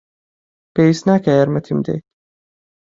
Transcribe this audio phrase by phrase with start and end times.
[0.73, 2.05] پێویست ناکات یارمەتیم بدەیت.